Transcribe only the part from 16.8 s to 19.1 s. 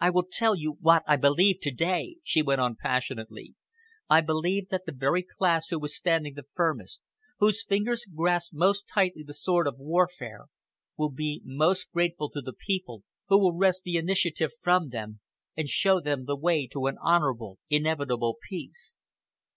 an honourable, inevitable peace."